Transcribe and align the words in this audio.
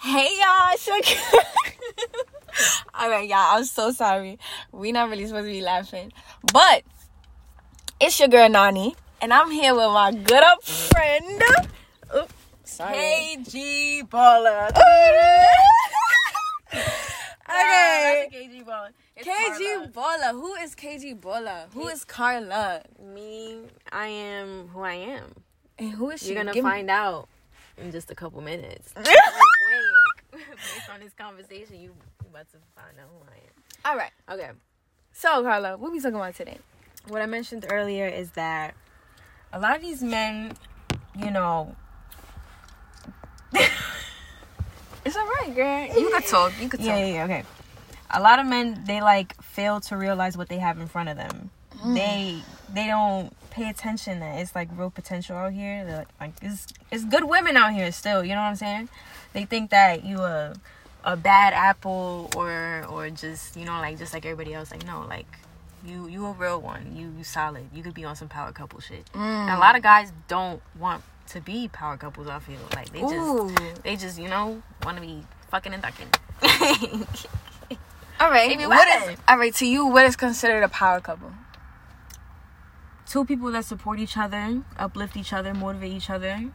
Hey 0.00 0.28
y'all, 0.38 0.70
it's 0.72 0.86
your 0.86 0.96
All 2.94 3.08
right, 3.10 3.28
y'all. 3.28 3.56
I'm 3.58 3.64
so 3.64 3.90
sorry. 3.92 4.38
We're 4.72 4.92
not 4.92 5.10
really 5.10 5.26
supposed 5.26 5.46
to 5.46 5.52
be 5.52 5.60
laughing, 5.60 6.12
but 6.52 6.82
it's 8.00 8.18
your 8.18 8.28
girl 8.28 8.48
Nani, 8.48 8.94
and 9.20 9.32
I'm 9.32 9.50
here 9.50 9.74
with 9.74 9.86
my 9.86 10.12
good 10.12 10.42
up 10.42 10.62
friend. 10.64 11.42
Oops, 12.16 12.32
sorry. 12.64 12.96
KG 12.96 14.08
Balla. 14.08 14.68
okay. 17.48 18.28
KG 18.32 18.64
Balla. 18.64 18.90
KG 19.20 19.92
Balla. 19.92 20.30
Who 20.32 20.54
is 20.54 20.74
KG 20.74 21.20
Balla? 21.20 21.66
Who 21.74 21.88
is 21.88 22.04
Carla? 22.04 22.82
Me, 23.02 23.62
I 23.92 24.06
am 24.08 24.68
who 24.68 24.80
I 24.82 24.94
am. 24.94 25.34
And 25.78 25.90
who 25.92 26.10
is 26.10 26.20
she? 26.20 26.28
You're 26.28 26.36
gonna 26.36 26.52
Give 26.54 26.64
me- 26.64 26.70
find 26.70 26.90
out 26.90 27.28
in 27.76 27.90
just 27.92 28.10
a 28.10 28.14
couple 28.14 28.40
minutes. 28.40 28.92
Based 30.74 30.90
on 30.90 31.00
this 31.00 31.12
conversation, 31.12 31.76
you 31.76 31.94
you 32.22 32.30
about 32.30 32.48
to 32.50 32.58
find 32.74 32.98
out 33.00 33.08
who 33.10 33.24
I 33.30 33.36
am. 33.36 33.52
All 33.84 33.96
right. 33.96 34.10
Okay. 34.30 34.50
So 35.12 35.42
Carla, 35.42 35.76
what 35.76 35.92
we 35.92 36.00
talking 36.00 36.16
about 36.16 36.34
today? 36.34 36.58
What 37.08 37.22
I 37.22 37.26
mentioned 37.26 37.66
earlier 37.70 38.06
is 38.06 38.32
that 38.32 38.74
a 39.52 39.58
lot 39.60 39.76
of 39.76 39.82
these 39.82 40.02
men, 40.02 40.52
you 41.16 41.30
know, 41.30 41.74
It's 45.04 45.16
all 45.16 45.26
right, 45.26 45.54
girl. 45.54 45.86
You 45.98 46.10
could 46.10 46.24
talk. 46.28 46.52
You 46.60 46.68
could 46.68 46.80
talk. 46.80 46.86
yeah, 46.86 46.98
yeah, 46.98 47.14
yeah, 47.14 47.24
okay. 47.24 47.44
A 48.10 48.20
lot 48.20 48.38
of 48.38 48.46
men 48.46 48.82
they 48.84 49.00
like 49.00 49.40
fail 49.42 49.80
to 49.82 49.96
realize 49.96 50.36
what 50.36 50.48
they 50.48 50.58
have 50.58 50.78
in 50.80 50.86
front 50.86 51.08
of 51.08 51.16
them. 51.16 51.50
Mm. 51.78 51.94
They 51.94 52.42
they 52.74 52.86
don't 52.86 53.32
pay 53.58 53.68
attention 53.68 54.20
that 54.20 54.38
it's 54.38 54.54
like 54.54 54.68
real 54.76 54.90
potential 54.90 55.36
out 55.36 55.52
here. 55.52 55.84
They're 55.84 55.98
like, 55.98 56.08
like 56.20 56.32
it's 56.42 56.68
it's 56.90 57.04
good 57.04 57.24
women 57.24 57.56
out 57.56 57.72
here 57.72 57.90
still. 57.92 58.24
You 58.24 58.34
know 58.34 58.40
what 58.40 58.48
I'm 58.48 58.56
saying? 58.56 58.88
They 59.32 59.44
think 59.44 59.70
that 59.70 60.04
you 60.04 60.18
a 60.18 60.54
a 61.04 61.16
bad 61.16 61.52
apple 61.52 62.30
or 62.36 62.86
or 62.88 63.10
just 63.10 63.56
you 63.56 63.64
know 63.64 63.72
like 63.72 63.98
just 63.98 64.14
like 64.14 64.24
everybody 64.24 64.54
else. 64.54 64.70
Like 64.70 64.86
no, 64.86 65.04
like 65.08 65.26
you 65.84 66.06
you 66.06 66.26
a 66.26 66.32
real 66.32 66.60
one. 66.60 66.94
You 66.96 67.12
you 67.16 67.24
solid. 67.24 67.68
You 67.74 67.82
could 67.82 67.94
be 67.94 68.04
on 68.04 68.16
some 68.16 68.28
power 68.28 68.52
couple 68.52 68.80
shit. 68.80 69.04
And 69.14 69.50
a 69.50 69.54
mm. 69.54 69.58
lot 69.58 69.76
of 69.76 69.82
guys 69.82 70.12
don't 70.28 70.62
want 70.78 71.02
to 71.28 71.40
be 71.40 71.68
power 71.68 71.96
couples. 71.96 72.28
I 72.28 72.38
feel 72.38 72.58
like 72.74 72.92
they 72.92 73.00
just 73.00 73.14
Ooh. 73.14 73.54
they 73.82 73.96
just 73.96 74.18
you 74.18 74.28
know 74.28 74.62
want 74.84 74.96
to 74.96 75.02
be 75.02 75.22
fucking 75.50 75.74
and 75.74 75.82
ducking. 75.82 76.08
All 78.20 78.30
right. 78.30 78.58
What? 78.66 79.10
is 79.10 79.16
all 79.28 79.38
right 79.38 79.54
to 79.54 79.66
you? 79.66 79.86
What 79.86 80.04
is 80.04 80.16
considered 80.16 80.64
a 80.64 80.68
power 80.68 81.00
couple? 81.00 81.30
Two 83.08 83.24
people 83.24 83.50
that 83.52 83.64
support 83.64 83.98
each 83.98 84.16
other, 84.16 84.62
uplift 84.76 85.16
each 85.16 85.32
other, 85.32 85.54
motivate 85.54 85.92
each 85.92 86.10
other, 86.10 86.50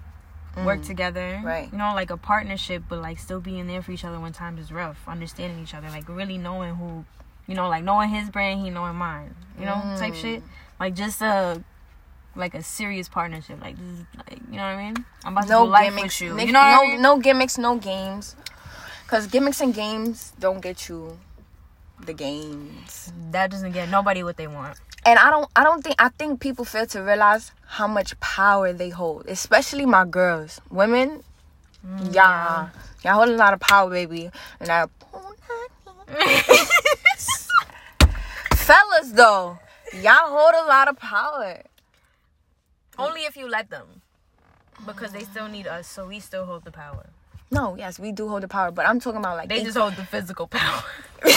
work 0.64 0.82
mm. 0.82 0.86
together. 0.86 1.42
Right. 1.44 1.72
You 1.72 1.78
know, 1.78 1.94
like 1.95 2.12
a 2.12 2.18
partnership, 2.18 2.84
but 2.88 3.00
like 3.00 3.20
still 3.20 3.40
being 3.40 3.68
there 3.68 3.82
for 3.82 3.92
each 3.92 4.06
other 4.06 4.20
when 4.20 4.32
times 4.34 4.62
is 4.62 4.72
rough, 4.72 5.00
understanding 5.08 5.62
each 5.62 5.73
other, 5.73 5.90
like 5.90 6.08
really 6.08 6.38
knowing 6.38 6.76
who, 6.76 7.06
you 7.48 7.56
know, 7.56 7.68
like 7.68 7.84
knowing 7.84 8.10
his 8.10 8.30
brand, 8.30 8.62
he 8.62 8.70
knowing 8.70 8.95
mine. 8.95 9.36
You 9.60 9.66
know, 9.66 9.95
type 9.98 10.14
shit. 10.16 10.42
Mm. 10.42 10.48
Like 10.80 10.95
just 10.95 11.22
a. 11.22 11.64
Like 12.36 12.56
a 12.56 12.64
serious 12.64 13.08
partnership, 13.08 13.62
like 13.62 13.78
this 13.78 14.00
is 14.00 14.06
like 14.17 14.40
you 14.50 14.58
know 14.58 14.64
what 14.64 14.73
I 14.73 14.84
mean. 14.86 15.06
I'm 15.23 15.34
about 15.34 15.44
to 15.44 15.50
No 15.50 15.66
do 15.66 15.70
life 15.72 15.94
gimmicks. 15.94 16.20
with 16.20 16.22
you. 16.30 16.34
Nick- 16.36 16.48
You 16.48 16.54
know 16.54 16.62
no, 16.62 16.82
I 16.82 16.88
mean? 16.88 17.02
no 17.04 17.20
gimmicks, 17.20 17.60
no 17.60 17.78
games. 17.78 18.36
Cause 19.06 19.28
gimmicks 19.28 19.62
and 19.62 19.72
games 19.72 20.34
don't 20.40 20.60
get 20.60 20.90
you 20.90 21.20
the 22.04 22.14
games. 22.14 23.14
That 23.30 23.52
doesn't 23.52 23.73
get 23.73 23.88
nobody 23.90 24.23
what 24.23 24.38
they 24.38 24.48
want. 24.48 24.80
And 25.06 25.20
I 25.20 25.30
don't 25.30 25.50
I 25.56 25.64
don't 25.64 25.84
think 25.84 25.96
I 26.00 26.09
think 26.09 26.40
people 26.40 26.66
fail 26.66 26.86
to 26.88 27.02
realize 27.02 27.52
how 27.66 27.88
much 27.88 28.20
power 28.20 28.72
they 28.72 28.90
hold. 28.90 29.26
Especially 29.28 29.86
my 29.86 30.06
girls. 30.06 30.62
Women, 30.70 31.23
mm, 31.86 32.14
yeah. 32.14 32.70
Y'all 33.04 33.16
hold 33.16 33.30
a 33.30 33.36
lot 33.36 33.54
of 33.54 33.60
power, 33.60 33.90
baby. 33.90 34.30
And 34.60 34.70
I 34.70 34.86
Fellas 38.56 39.12
though, 39.12 39.60
y'all 39.94 40.30
hold 40.30 40.54
a 40.56 40.68
lot 40.68 40.88
of 40.88 40.98
power. 40.98 41.61
Only 42.98 43.22
if 43.22 43.36
you 43.36 43.50
let 43.50 43.70
them, 43.70 44.02
because 44.86 45.11
they 45.11 45.23
still 45.23 45.48
need 45.48 45.67
us, 45.67 45.88
so 45.88 46.08
we 46.08 46.20
still 46.20 46.45
hold 46.45 46.64
the 46.64 46.72
power. 46.72 47.08
No, 47.50 47.76
yes, 47.76 48.00
we 48.00 48.11
do 48.11 48.30
hold 48.30 48.44
the 48.44 48.48
power, 48.48 48.72
but 48.72 48.88
I'm 48.88 49.00
talking 49.00 49.20
about 49.20 49.38
like 49.38 49.50
They 49.50 49.64
just 49.64 49.77
hold 49.77 49.95
the 49.95 50.06
physical 50.06 50.48
power. 50.48 50.83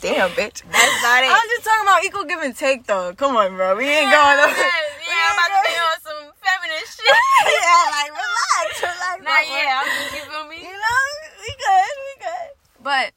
damn 0.00 0.30
bitch. 0.30 0.62
That's 0.70 1.02
not 1.02 1.24
it. 1.24 1.30
I'm 1.30 1.48
just 1.48 1.64
talking 1.64 1.82
about 1.86 2.04
equal 2.04 2.24
give 2.24 2.40
and 2.40 2.56
take 2.56 2.86
though. 2.86 3.12
Come 3.14 3.36
on, 3.36 3.56
bro. 3.56 3.76
We 3.76 3.84
ain't 3.88 4.10
going 4.10 4.36
Yeah, 4.38 4.44
up. 4.44 4.50
yeah, 4.50 5.32
about 5.34 5.50
to 5.50 5.68
be 5.68 5.76
on 5.76 5.96
some 6.00 6.32
feminist 6.40 6.96
shit. 6.96 7.06
yeah, 7.46 7.90
like 7.90 8.10
relax, 8.10 8.82
relax. 8.82 9.16
Not 9.20 9.24
my 9.24 9.44
boy. 9.44 9.56
yet. 9.56 9.68
I'm 9.70 9.86
just, 9.86 10.14
you 10.14 10.30
feel 10.30 10.46
me? 10.48 10.56
You 10.56 10.72
know, 10.72 11.02
we 11.40 11.48
good, 11.48 11.94
we 12.00 12.24
good. 12.24 12.50
But 12.82 13.12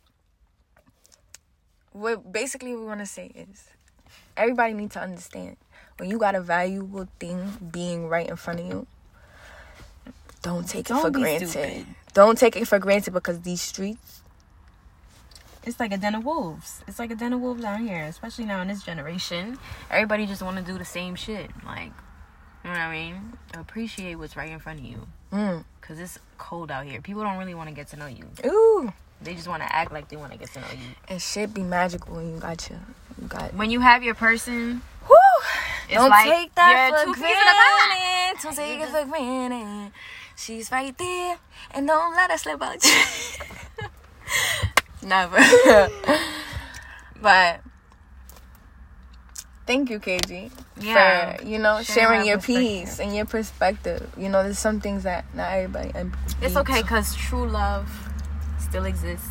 what 1.93 2.31
basically 2.31 2.75
we 2.75 2.83
want 2.85 2.99
to 2.99 3.05
say 3.05 3.31
is, 3.35 3.65
everybody 4.35 4.73
needs 4.73 4.93
to 4.93 5.01
understand 5.01 5.57
when 5.97 6.09
you 6.09 6.17
got 6.17 6.35
a 6.35 6.41
valuable 6.41 7.07
thing 7.19 7.69
being 7.71 8.07
right 8.07 8.27
in 8.27 8.35
front 8.35 8.59
of 8.59 8.65
you. 8.65 8.87
Don't 10.41 10.67
take 10.67 10.81
it 10.89 10.93
Don't 10.93 11.01
for 11.01 11.11
be 11.11 11.21
granted. 11.21 11.47
stupid. 11.49 11.85
Don't 12.13 12.37
take 12.37 12.57
it 12.57 12.67
for 12.67 12.77
granted 12.79 13.11
because 13.13 13.39
these 13.41 13.61
streets. 13.61 14.21
It's 15.65 15.79
like 15.79 15.93
a 15.93 15.97
den 15.97 16.15
of 16.15 16.25
wolves. 16.25 16.83
It's 16.87 16.99
like 16.99 17.11
a 17.11 17.15
den 17.15 17.33
of 17.33 17.39
wolves 17.39 17.61
down 17.61 17.87
here, 17.87 18.03
especially 18.05 18.45
now 18.45 18.61
in 18.61 18.67
this 18.67 18.83
generation. 18.83 19.57
Everybody 19.89 20.25
just 20.25 20.41
want 20.41 20.57
to 20.57 20.63
do 20.63 20.77
the 20.77 20.85
same 20.85 21.15
shit. 21.15 21.49
Like, 21.65 21.91
you 22.63 22.69
know 22.69 22.71
what 22.71 22.79
I 22.79 22.91
mean? 22.91 23.33
Appreciate 23.53 24.15
what's 24.15 24.35
right 24.35 24.51
in 24.51 24.59
front 24.59 24.79
of 24.79 24.85
you. 24.85 25.07
Mm. 25.31 25.63
Cause 25.81 25.99
it's 25.99 26.19
cold 26.37 26.69
out 26.71 26.85
here. 26.85 27.01
People 27.01 27.23
don't 27.23 27.37
really 27.37 27.53
want 27.55 27.69
to 27.69 27.75
get 27.75 27.87
to 27.89 27.97
know 27.97 28.07
you. 28.07 28.25
Ooh, 28.45 28.91
They 29.21 29.35
just 29.35 29.47
want 29.47 29.63
to 29.63 29.75
act 29.75 29.91
like 29.91 30.09
they 30.09 30.15
want 30.17 30.31
to 30.33 30.37
get 30.37 30.51
to 30.53 30.59
know 30.61 30.67
you. 30.71 31.15
it 31.15 31.21
should 31.21 31.53
be 31.53 31.61
magical 31.63 32.15
when 32.15 32.33
you 32.33 32.39
got 32.39 32.69
your, 32.69 32.79
you 33.21 33.27
got. 33.27 33.53
When 33.53 33.69
you 33.69 33.79
have 33.81 34.03
your 34.03 34.15
person, 34.15 34.81
Whew. 35.07 35.17
Don't 35.89 36.09
like 36.09 36.29
take 36.29 36.55
that 36.55 36.91
for 36.91 37.05
two 37.05 37.13
peas 37.13 37.23
in 37.23 37.29
a 37.31 37.35
pod. 37.35 37.89
granted. 37.89 38.43
Don't 38.43 38.55
take 38.55 38.79
it 38.79 38.89
for 38.89 39.05
granted. 39.09 39.91
She's 40.37 40.71
right 40.71 40.97
there, 40.97 41.37
and 41.71 41.85
don't 41.87 42.15
let 42.15 42.31
her 42.31 42.37
slip 42.37 42.61
out. 42.61 42.83
Never. 45.03 45.37
but 47.21 47.61
thank 49.65 49.89
you, 49.89 49.99
KG, 49.99 50.51
Yeah. 50.77 51.37
for 51.37 51.43
you 51.43 51.59
know 51.59 51.81
Sharing 51.81 52.23
sharing 52.23 52.27
your 52.27 52.39
piece 52.39 52.99
and 52.99 53.15
your 53.15 53.25
perspective. 53.25 54.09
You 54.17 54.29
know, 54.29 54.43
there's 54.43 54.59
some 54.59 54.79
things 54.81 55.03
that 55.03 55.25
not 55.33 55.51
everybody. 55.53 55.91
it's 56.41 56.55
okay 56.57 56.81
because 56.81 57.15
true 57.15 57.47
love 57.47 57.89
still 58.59 58.85
exists. 58.85 59.27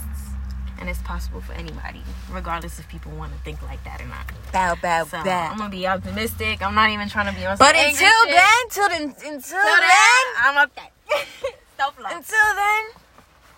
And 0.80 0.90
it's 0.90 1.02
possible 1.02 1.40
for 1.40 1.52
anybody, 1.52 2.02
regardless 2.28 2.80
if 2.80 2.88
people 2.88 3.12
want 3.12 3.32
to 3.32 3.38
think 3.44 3.62
like 3.62 3.84
that 3.84 4.00
or 4.00 4.06
not. 4.06 4.26
Bow, 4.52 4.74
bow, 4.82 5.04
So 5.04 5.22
bow. 5.22 5.50
I'm 5.52 5.56
gonna 5.56 5.70
be 5.70 5.86
optimistic. 5.86 6.60
I'm 6.60 6.74
not 6.74 6.90
even 6.90 7.08
trying 7.08 7.32
to 7.32 7.38
be 7.40 7.46
on. 7.46 7.56
But 7.56 7.76
until 7.76 8.08
then, 8.26 8.68
till 8.68 8.88
then, 8.88 9.02
until 9.02 9.30
Until 9.30 9.58
then, 9.62 9.78
then, 9.78 10.24
I'm 10.42 10.66
okay. 10.66 10.90
Self 11.76 12.00
love. 12.00 12.10
until 12.16 12.54
then, 12.56 12.84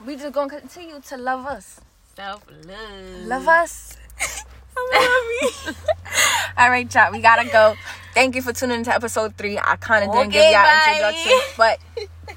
we 0.07 0.17
just 0.17 0.35
gonna 0.35 0.51
continue 0.61 1.01
to 1.01 1.17
love 1.17 1.47
us. 1.47 1.81
Self 2.17 2.47
love. 2.67 3.27
Love 3.27 3.49
us. 3.49 3.97
All 6.57 6.71
right, 6.71 6.89
chat. 6.89 7.11
We 7.13 7.21
gotta 7.21 7.49
go. 7.51 7.75
Thank 8.15 8.37
you 8.37 8.43
for 8.43 8.53
tuning 8.53 8.79
into 8.79 8.95
episode 8.95 9.37
three. 9.37 9.59
I 9.59 9.77
kind 9.77 10.05
of 10.05 10.15
didn't 10.15 10.33
give 10.33 10.53
y'all 10.53 10.65
introduction, 10.89 11.39
but 11.57 11.81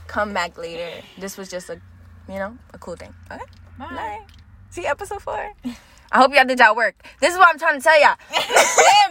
come 0.08 0.34
back 0.34 0.58
later. 0.58 1.04
This 1.20 1.38
was 1.38 1.50
just 1.50 1.70
a, 1.70 1.80
you 2.28 2.36
know, 2.36 2.58
a 2.74 2.78
cool 2.80 2.96
thing. 2.96 3.14
Okay. 3.32 3.44
Bye. 3.78 3.86
Bye. 3.86 4.20
See 4.72 4.86
episode 4.88 5.22
four. 5.22 5.54
I 6.12 6.18
hope 6.18 6.34
y'all 6.34 6.46
did 6.46 6.58
y'all 6.58 6.76
work. 6.76 6.96
This 7.20 7.34
is 7.34 7.38
what 7.38 7.50
I'm 7.50 7.60
trying 7.60 7.78
to 7.80 7.84
tell 7.84 8.00
y'all. 8.00 8.16
Damn, 8.32 8.42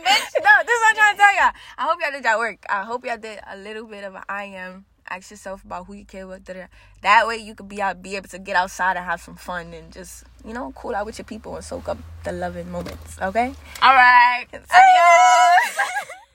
bitch. 0.02 0.32
no, 0.42 0.50
this 0.64 0.74
is 0.74 0.80
what 0.80 0.90
I'm 0.90 0.96
trying 0.96 1.14
to 1.14 1.22
tell 1.22 1.36
y'all. 1.36 1.52
I 1.78 1.82
hope 1.82 1.98
y'all 2.02 2.12
did 2.12 2.24
y'all 2.24 2.38
work. 2.38 2.66
I 2.68 2.82
hope 2.82 3.04
y'all 3.04 3.18
did 3.18 3.38
a 3.48 3.56
little 3.56 3.86
bit 3.86 4.02
of 4.02 4.14
an 4.16 4.22
I 4.28 4.44
am. 4.44 4.86
Ask 5.08 5.30
yourself 5.30 5.64
about 5.64 5.86
who 5.86 5.94
you 5.94 6.04
care 6.04 6.26
with. 6.26 6.44
da-da-da. 6.44 6.66
That 7.02 7.26
way 7.26 7.36
you 7.36 7.54
could 7.54 7.68
be 7.68 7.80
out, 7.80 8.02
be 8.02 8.16
able 8.16 8.28
to 8.28 8.38
get 8.38 8.56
outside 8.56 8.96
and 8.96 9.04
have 9.06 9.20
some 9.20 9.36
fun 9.36 9.72
and 9.72 9.92
just, 9.92 10.24
you 10.44 10.52
know, 10.52 10.72
cool 10.74 10.94
out 10.94 11.06
with 11.06 11.18
your 11.18 11.24
people 11.24 11.54
and 11.56 11.64
soak 11.64 11.88
up 11.88 11.98
the 12.24 12.32
loving 12.32 12.70
moments. 12.70 13.16
Okay. 13.20 13.54
All 13.82 13.94
right. 13.94 14.46
Adios. 14.52 15.88